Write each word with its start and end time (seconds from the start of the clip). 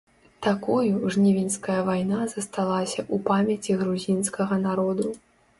Такою 0.45 1.09
жнівеньская 1.15 1.75
вайна 1.91 2.21
засталася 2.33 3.01
ў 3.13 3.23
памяці 3.31 3.79
грузінскага 3.83 4.55
народу. 4.67 5.07